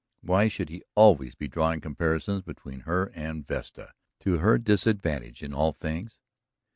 Why 0.21 0.47
should 0.47 0.69
he 0.69 0.81
always 0.95 1.35
be 1.35 1.47
drawing 1.47 1.79
comparisons 1.79 2.41
between 2.41 2.79
her 2.91 3.11
and 3.13 3.45
Vesta, 3.45 3.93
to 4.21 4.39
her 4.39 4.57
disadvantage 4.57 5.43
in 5.43 5.53
all 5.53 5.73
things? 5.73 6.17